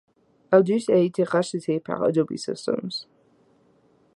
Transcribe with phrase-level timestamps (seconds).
[0.51, 3.05] Aldus a été racheté par Adobe Systems.